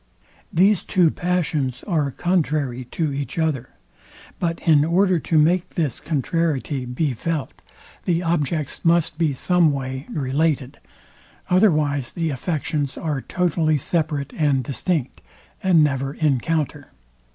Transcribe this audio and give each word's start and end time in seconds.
These 0.51 0.83
two 0.83 1.11
passions 1.11 1.83
are 1.83 2.09
contrary 2.09 2.85
to 2.85 3.13
each 3.13 3.37
other; 3.37 3.69
but 4.39 4.59
in 4.67 4.83
order 4.83 5.19
to 5.19 5.37
make 5.37 5.75
this 5.75 5.99
contrariety 5.99 6.85
be 6.85 7.13
felt, 7.13 7.61
the 8.05 8.23
objects 8.23 8.83
must 8.83 9.19
be 9.19 9.35
someway 9.35 10.07
related; 10.09 10.79
otherwise 11.51 12.13
the 12.13 12.31
affections 12.31 12.97
are 12.97 13.21
totally 13.21 13.77
separate 13.77 14.33
and 14.35 14.63
distinct, 14.63 15.21
and 15.61 15.83
never 15.83 16.15
encounter. 16.15 16.89